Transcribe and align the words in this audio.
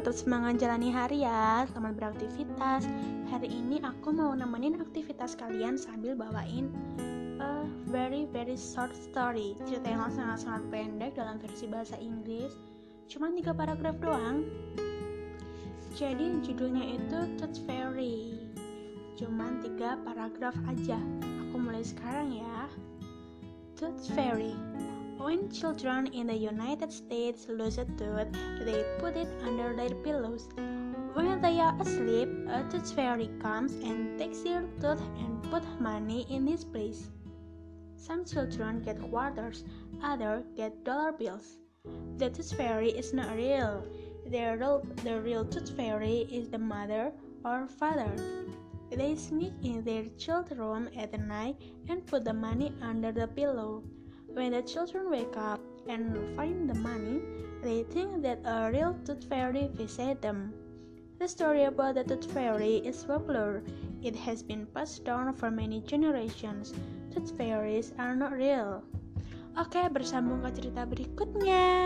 tetap 0.00 0.16
semangat 0.16 0.64
jalani 0.64 0.88
hari 0.88 1.20
ya. 1.20 1.68
Selamat 1.68 2.00
beraktivitas. 2.00 2.88
Hari 3.28 3.44
ini 3.44 3.84
aku 3.84 4.16
mau 4.16 4.32
nemenin 4.32 4.80
aktivitas 4.80 5.36
kalian 5.36 5.76
sambil 5.76 6.16
bawain 6.16 6.72
a 7.36 7.68
very 7.92 8.24
very 8.32 8.56
short 8.56 8.96
story. 8.96 9.60
Cerita 9.68 9.92
yang 9.92 10.08
sangat-sangat 10.08 10.72
pendek 10.72 11.12
dalam 11.20 11.36
versi 11.36 11.68
bahasa 11.68 12.00
Inggris. 12.00 12.56
Cuma 13.12 13.28
tiga 13.28 13.52
paragraf 13.52 14.00
doang. 14.00 14.48
Jadi 15.92 16.40
judulnya 16.40 16.96
itu 16.96 17.18
Tooth 17.36 17.60
Fairy. 17.68 18.40
Cuman 19.20 19.60
tiga 19.60 20.00
paragraf 20.00 20.56
aja. 20.64 20.96
Aku 21.44 21.60
mulai 21.60 21.84
sekarang 21.84 22.32
ya. 22.32 22.72
Tooth 23.76 24.08
Fairy. 24.16 24.67
When 25.18 25.50
children 25.50 26.06
in 26.14 26.28
the 26.28 26.36
United 26.36 26.92
States 26.92 27.48
lose 27.48 27.76
a 27.76 27.84
tooth, 27.84 28.30
they 28.62 28.84
put 29.00 29.16
it 29.16 29.28
under 29.42 29.74
their 29.74 29.90
pillows. 29.90 30.48
When 31.14 31.40
they 31.40 31.58
are 31.58 31.74
asleep, 31.82 32.28
a 32.48 32.64
tooth 32.70 32.94
fairy 32.94 33.28
comes 33.40 33.74
and 33.74 34.16
takes 34.16 34.42
their 34.42 34.62
tooth 34.80 35.02
and 35.18 35.42
put 35.50 35.64
money 35.80 36.24
in 36.30 36.44
this 36.44 36.62
place. 36.62 37.10
Some 37.96 38.24
children 38.24 38.80
get 38.80 39.02
quarters, 39.10 39.64
others 40.02 40.44
get 40.54 40.84
dollar 40.84 41.10
bills. 41.10 41.58
The 42.16 42.30
tooth 42.30 42.56
fairy 42.56 42.90
is 42.90 43.12
not 43.12 43.34
real. 43.34 43.84
The 44.24 44.56
real, 44.56 44.86
the 45.02 45.20
real 45.20 45.44
tooth 45.44 45.76
fairy 45.76 46.28
is 46.30 46.48
the 46.48 46.58
mother 46.58 47.12
or 47.44 47.66
father. 47.66 48.12
They 48.90 49.16
sneak 49.16 49.54
in 49.64 49.82
their 49.82 50.04
child's 50.16 50.52
room 50.52 50.88
at 50.96 51.18
night 51.20 51.56
and 51.88 52.06
put 52.06 52.24
the 52.24 52.32
money 52.32 52.72
under 52.80 53.10
the 53.10 53.26
pillow. 53.26 53.82
When 54.34 54.52
the 54.52 54.62
children 54.62 55.10
wake 55.10 55.36
up 55.36 55.60
and 55.88 56.12
find 56.36 56.68
the 56.68 56.74
money, 56.74 57.22
they 57.62 57.84
think 57.84 58.22
that 58.22 58.44
a 58.44 58.70
real 58.70 58.94
tooth 59.04 59.24
fairy 59.24 59.68
visited 59.72 60.22
them. 60.22 60.52
The 61.18 61.26
story 61.26 61.64
about 61.64 61.96
the 61.96 62.04
tooth 62.04 62.30
fairy 62.30 62.82
is 62.84 63.04
popular. 63.04 63.62
It 64.02 64.14
has 64.16 64.42
been 64.42 64.66
passed 64.66 65.04
down 65.04 65.32
for 65.34 65.50
many 65.50 65.80
generations. 65.80 66.72
Tooth 67.10 67.36
fairies 67.36 67.92
are 67.98 68.14
not 68.14 68.32
real. 68.32 68.84
Oke, 69.58 69.90
bersambung 69.90 70.44
ke 70.46 70.54
cerita 70.54 70.86
berikutnya. 70.86 71.77